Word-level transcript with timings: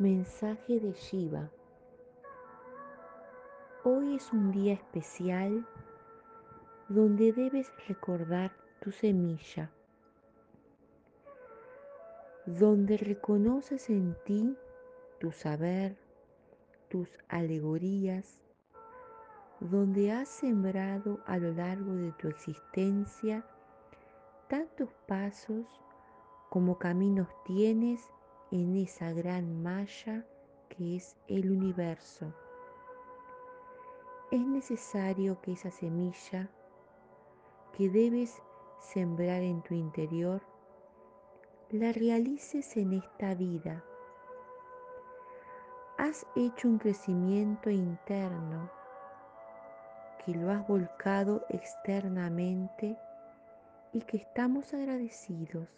Mensaje 0.00 0.80
de 0.80 0.94
Shiva. 0.94 1.50
Hoy 3.84 4.16
es 4.16 4.32
un 4.32 4.50
día 4.50 4.72
especial 4.72 5.66
donde 6.88 7.34
debes 7.34 7.70
recordar 7.86 8.50
tu 8.80 8.92
semilla, 8.92 9.70
donde 12.46 12.96
reconoces 12.96 13.90
en 13.90 14.16
ti 14.24 14.56
tu 15.18 15.32
saber, 15.32 15.98
tus 16.88 17.10
alegorías, 17.28 18.40
donde 19.60 20.12
has 20.12 20.30
sembrado 20.30 21.20
a 21.26 21.36
lo 21.36 21.52
largo 21.52 21.92
de 21.92 22.12
tu 22.12 22.28
existencia 22.28 23.44
tantos 24.48 24.88
pasos 25.06 25.66
como 26.48 26.78
caminos 26.78 27.28
tienes 27.44 28.00
en 28.50 28.76
esa 28.76 29.12
gran 29.12 29.62
malla 29.62 30.24
que 30.68 30.96
es 30.96 31.16
el 31.28 31.50
universo. 31.50 32.32
Es 34.30 34.40
necesario 34.40 35.40
que 35.40 35.52
esa 35.52 35.70
semilla 35.70 36.48
que 37.76 37.88
debes 37.88 38.40
sembrar 38.80 39.42
en 39.42 39.62
tu 39.62 39.74
interior 39.74 40.42
la 41.70 41.92
realices 41.92 42.76
en 42.76 42.94
esta 42.94 43.34
vida. 43.34 43.84
Has 45.98 46.26
hecho 46.34 46.68
un 46.68 46.78
crecimiento 46.78 47.70
interno 47.70 48.70
que 50.24 50.34
lo 50.34 50.50
has 50.50 50.66
volcado 50.66 51.44
externamente 51.48 52.96
y 53.92 54.00
que 54.02 54.16
estamos 54.16 54.72
agradecidos 54.74 55.68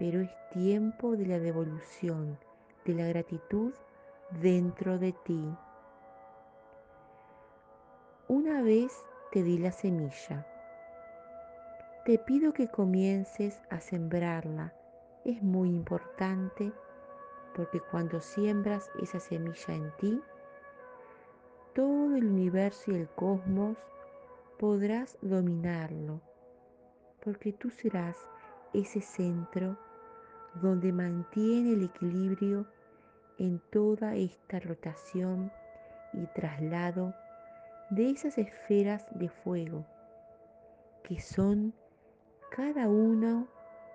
pero 0.00 0.22
es 0.22 0.30
tiempo 0.48 1.14
de 1.14 1.26
la 1.26 1.38
devolución 1.38 2.38
de 2.86 2.94
la 2.94 3.06
gratitud 3.06 3.74
dentro 4.40 4.98
de 4.98 5.12
ti. 5.12 5.54
Una 8.26 8.62
vez 8.62 9.04
te 9.30 9.42
di 9.42 9.58
la 9.58 9.70
semilla. 9.70 10.46
Te 12.06 12.18
pido 12.18 12.54
que 12.54 12.68
comiences 12.68 13.60
a 13.68 13.78
sembrarla. 13.78 14.72
Es 15.26 15.42
muy 15.42 15.68
importante 15.68 16.72
porque 17.54 17.82
cuando 17.90 18.22
siembras 18.22 18.90
esa 19.02 19.20
semilla 19.20 19.74
en 19.74 19.94
ti, 19.98 20.22
todo 21.74 22.16
el 22.16 22.24
universo 22.24 22.90
y 22.90 22.94
el 22.94 23.08
cosmos 23.10 23.76
podrás 24.58 25.18
dominarlo, 25.20 26.22
porque 27.22 27.52
tú 27.52 27.68
serás 27.68 28.16
ese 28.72 29.02
centro 29.02 29.76
donde 30.54 30.92
mantiene 30.92 31.74
el 31.74 31.84
equilibrio 31.84 32.66
en 33.38 33.60
toda 33.70 34.16
esta 34.16 34.60
rotación 34.60 35.50
y 36.12 36.26
traslado 36.26 37.14
de 37.90 38.10
esas 38.10 38.38
esferas 38.38 39.06
de 39.12 39.28
fuego, 39.28 39.84
que 41.02 41.20
son 41.20 41.72
cada 42.50 42.88
uno 42.88 43.48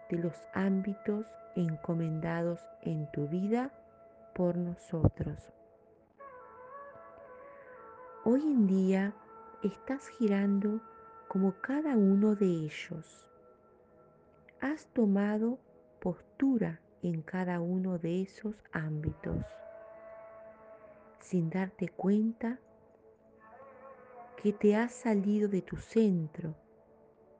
de 0.09 0.17
los 0.17 0.33
ámbitos 0.53 1.25
encomendados 1.55 2.59
en 2.81 3.09
tu 3.11 3.27
vida 3.27 3.71
por 4.33 4.57
nosotros. 4.57 5.37
Hoy 8.23 8.41
en 8.41 8.67
día 8.67 9.13
estás 9.63 10.07
girando 10.07 10.81
como 11.27 11.53
cada 11.61 11.95
uno 11.95 12.35
de 12.35 12.45
ellos. 12.45 13.29
Has 14.61 14.87
tomado 14.87 15.59
postura 16.05 16.79
en 17.01 17.23
cada 17.23 17.59
uno 17.59 17.97
de 17.97 18.21
esos 18.21 18.53
ámbitos, 18.71 19.43
sin 21.19 21.49
darte 21.49 21.89
cuenta 21.89 22.59
que 24.37 24.53
te 24.53 24.75
has 24.75 24.93
salido 24.93 25.49
de 25.49 25.63
tu 25.63 25.77
centro 25.77 26.53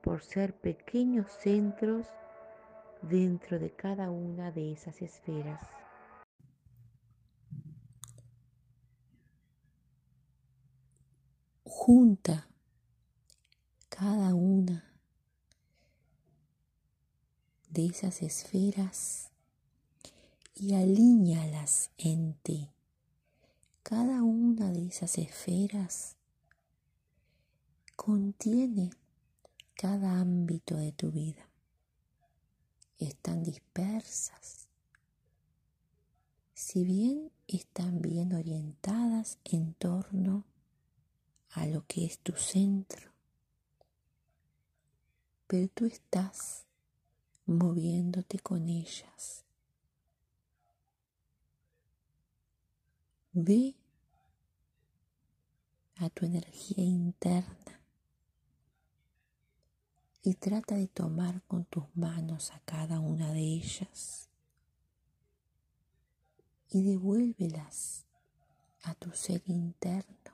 por 0.02 0.20
ser 0.20 0.52
pequeños 0.52 1.30
centros 1.30 2.08
dentro 3.02 3.60
de 3.60 3.70
cada 3.70 4.10
una 4.10 4.50
de 4.50 4.72
esas 4.72 5.00
esferas. 5.00 5.62
Junta 11.62 12.48
cada 13.88 14.34
una 14.34 14.95
de 17.76 17.84
esas 17.84 18.22
esferas 18.22 19.28
y 20.54 20.72
alíñalas 20.72 21.90
en 21.98 22.32
ti. 22.42 22.70
Cada 23.82 24.22
una 24.22 24.72
de 24.72 24.86
esas 24.86 25.18
esferas 25.18 26.16
contiene 27.94 28.92
cada 29.74 30.18
ámbito 30.20 30.76
de 30.76 30.92
tu 30.92 31.10
vida. 31.10 31.50
Están 32.98 33.42
dispersas. 33.42 34.68
Si 36.54 36.82
bien 36.82 37.30
están 37.46 38.00
bien 38.00 38.32
orientadas 38.32 39.36
en 39.44 39.74
torno 39.74 40.44
a 41.50 41.66
lo 41.66 41.84
que 41.86 42.06
es 42.06 42.20
tu 42.20 42.32
centro, 42.32 43.12
pero 45.46 45.68
tú 45.68 45.84
estás 45.84 46.65
moviéndote 47.46 48.38
con 48.40 48.68
ellas. 48.68 49.44
Ve 53.32 53.74
a 55.96 56.10
tu 56.10 56.26
energía 56.26 56.84
interna 56.84 57.80
y 60.22 60.34
trata 60.34 60.74
de 60.74 60.88
tomar 60.88 61.42
con 61.42 61.64
tus 61.66 61.84
manos 61.94 62.50
a 62.52 62.60
cada 62.60 62.98
una 62.98 63.32
de 63.32 63.40
ellas 63.40 64.28
y 66.70 66.82
devuélvelas 66.82 68.04
a 68.82 68.94
tu 68.94 69.10
ser 69.12 69.42
interno 69.46 70.32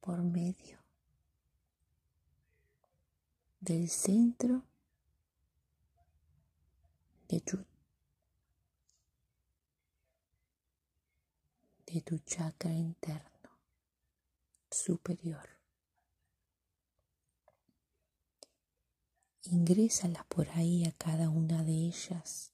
por 0.00 0.22
medio 0.22 0.78
del 3.60 3.88
centro 3.88 4.64
de 7.32 7.40
tu, 7.40 7.64
de 11.86 12.00
tu 12.02 12.18
chakra 12.18 12.74
interno 12.74 13.48
superior. 14.70 15.48
Ingrésalas 19.44 20.26
por 20.26 20.46
ahí 20.50 20.84
a 20.84 20.92
cada 20.92 21.30
una 21.30 21.64
de 21.64 21.72
ellas 21.72 22.52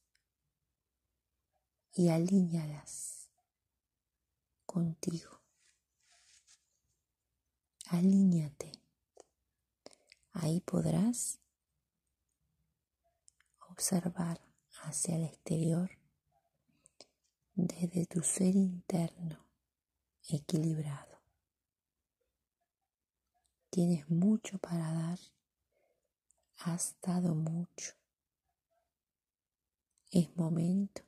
y 1.93 2.11
alíñalas 2.11 3.31
contigo. 4.65 5.41
Alíñate. 7.87 8.71
Ahí 10.35 10.61
podrás 10.61 11.41
observar 13.71 14.48
hacia 14.83 15.17
el 15.17 15.25
exterior 15.25 15.91
desde 17.55 18.07
tu 18.07 18.23
ser 18.23 18.55
interno 18.55 19.45
equilibrado. 20.29 21.19
Tienes 23.71 24.09
mucho 24.09 24.59
para 24.59 24.93
dar, 24.93 25.19
has 26.59 26.97
dado 27.03 27.35
mucho. 27.35 27.95
Es 30.11 30.35
momento 30.37 31.03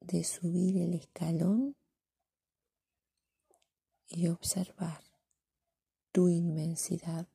de 0.00 0.22
subir 0.22 0.76
el 0.76 0.94
escalón 0.94 1.76
y 4.08 4.28
observar 4.28 5.02
tu 6.12 6.28
inmensidad 6.28 7.26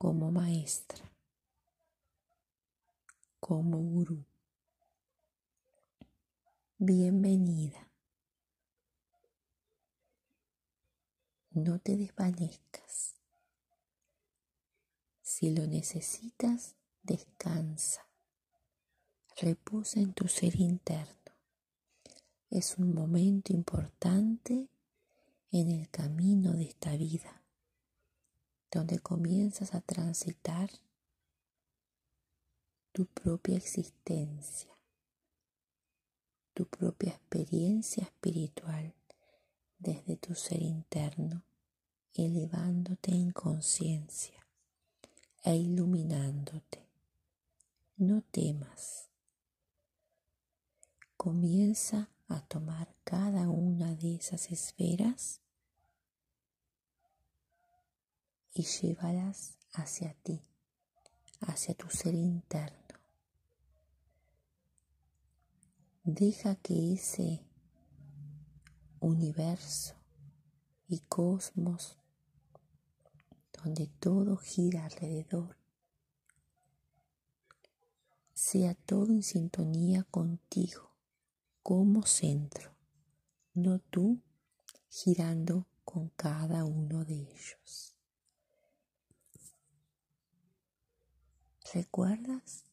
como 0.00 0.32
maestra, 0.32 1.04
como 3.38 3.76
gurú. 3.76 4.24
Bienvenida. 6.78 7.86
No 11.50 11.78
te 11.80 11.98
desvanezcas. 11.98 13.14
Si 15.20 15.50
lo 15.50 15.66
necesitas, 15.66 16.76
descansa. 17.02 18.06
Reposa 19.36 20.00
en 20.00 20.14
tu 20.14 20.28
ser 20.28 20.58
interno. 20.58 21.34
Es 22.48 22.78
un 22.78 22.94
momento 22.94 23.52
importante 23.52 24.70
en 25.52 25.70
el 25.70 25.90
camino 25.90 26.54
de 26.54 26.62
esta 26.62 26.96
vida 26.96 27.39
donde 28.70 28.98
comienzas 29.00 29.74
a 29.74 29.80
transitar 29.80 30.70
tu 32.92 33.06
propia 33.06 33.56
existencia, 33.56 34.70
tu 36.54 36.66
propia 36.66 37.10
experiencia 37.10 38.04
espiritual 38.04 38.94
desde 39.78 40.16
tu 40.16 40.34
ser 40.34 40.62
interno, 40.62 41.42
elevándote 42.14 43.12
en 43.12 43.30
conciencia 43.32 44.46
e 45.42 45.56
iluminándote. 45.56 46.86
No 47.96 48.22
temas. 48.22 49.08
Comienza 51.16 52.10
a 52.28 52.40
tomar 52.40 52.94
cada 53.04 53.48
una 53.48 53.94
de 53.94 54.14
esas 54.14 54.50
esferas 54.50 55.40
y 58.52 58.64
llévalas 58.64 59.58
hacia 59.72 60.14
ti, 60.14 60.42
hacia 61.40 61.74
tu 61.74 61.88
ser 61.88 62.14
interno. 62.14 62.76
Deja 66.02 66.56
que 66.56 66.94
ese 66.94 67.44
universo 69.00 69.94
y 70.88 71.00
cosmos 71.00 71.98
donde 73.52 73.86
todo 73.86 74.36
gira 74.36 74.84
alrededor 74.84 75.56
sea 78.34 78.74
todo 78.74 79.12
en 79.12 79.22
sintonía 79.22 80.02
contigo 80.04 80.90
como 81.62 82.06
centro, 82.06 82.74
no 83.54 83.78
tú 83.78 84.22
girando 84.88 85.66
con 85.84 86.08
cada 86.16 86.64
uno 86.64 87.04
de 87.04 87.14
ellos. 87.14 87.89
¿Recuerdas 91.72 92.64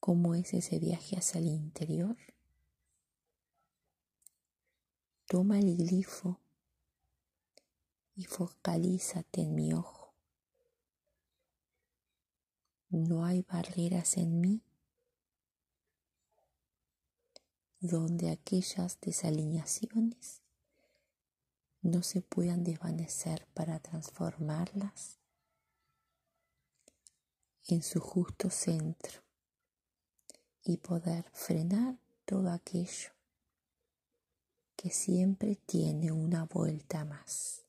cómo 0.00 0.34
es 0.34 0.54
ese 0.54 0.80
viaje 0.80 1.16
hacia 1.16 1.38
el 1.38 1.46
interior? 1.46 2.16
Toma 5.26 5.60
el 5.60 5.76
glifo 5.76 6.40
y 8.16 8.24
focalízate 8.24 9.42
en 9.42 9.54
mi 9.54 9.72
ojo. 9.72 10.14
No 12.88 13.24
hay 13.24 13.42
barreras 13.42 14.16
en 14.16 14.40
mí 14.40 14.62
donde 17.78 18.30
aquellas 18.30 19.00
desalineaciones 19.00 20.40
no 21.82 22.02
se 22.02 22.20
puedan 22.20 22.64
desvanecer 22.64 23.46
para 23.54 23.78
transformarlas 23.78 25.20
en 27.68 27.82
su 27.82 28.00
justo 28.00 28.50
centro 28.50 29.22
y 30.62 30.78
poder 30.78 31.24
frenar 31.32 31.98
todo 32.24 32.50
aquello 32.50 33.10
que 34.76 34.90
siempre 34.90 35.56
tiene 35.56 36.12
una 36.12 36.44
vuelta 36.44 37.04
más. 37.04 37.65